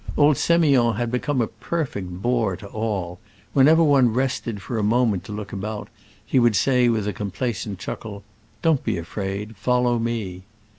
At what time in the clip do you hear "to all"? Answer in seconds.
2.57-3.19